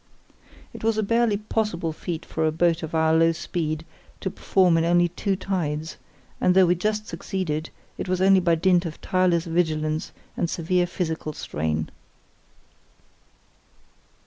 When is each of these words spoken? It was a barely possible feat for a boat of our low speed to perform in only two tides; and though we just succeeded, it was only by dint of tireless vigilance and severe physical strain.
It 0.73 0.83
was 0.83 0.97
a 0.97 1.03
barely 1.03 1.37
possible 1.37 1.93
feat 1.93 2.25
for 2.25 2.47
a 2.47 2.51
boat 2.51 2.81
of 2.81 2.95
our 2.95 3.13
low 3.13 3.33
speed 3.33 3.85
to 4.21 4.31
perform 4.31 4.75
in 4.77 4.83
only 4.83 5.09
two 5.09 5.35
tides; 5.35 5.97
and 6.41 6.55
though 6.55 6.65
we 6.65 6.73
just 6.73 7.05
succeeded, 7.05 7.69
it 7.99 8.07
was 8.09 8.19
only 8.19 8.39
by 8.39 8.55
dint 8.55 8.87
of 8.87 8.99
tireless 8.99 9.45
vigilance 9.45 10.11
and 10.35 10.49
severe 10.49 10.87
physical 10.87 11.33
strain. 11.33 11.91